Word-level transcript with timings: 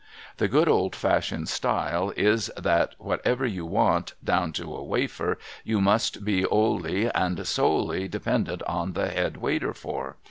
The 0.37 0.47
good 0.47 0.67
old 0.67 0.95
fashioned 0.95 1.47
style 1.47 2.11
is, 2.17 2.49
that 2.57 2.95
whatever 2.97 3.45
you 3.45 3.67
want, 3.67 4.15
down 4.23 4.51
to 4.53 4.75
a 4.75 4.83
wafer, 4.83 5.37
you 5.63 5.79
must 5.79 6.25
be 6.25 6.41
olely 6.43 7.11
and 7.13 7.45
solely 7.45 8.07
dependent 8.07 8.63
on 8.63 8.93
the 8.93 9.09
Head 9.09 9.37
Waiter 9.37 9.75
for. 9.75 10.17